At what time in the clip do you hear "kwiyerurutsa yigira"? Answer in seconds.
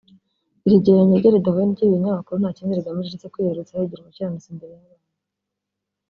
3.31-4.01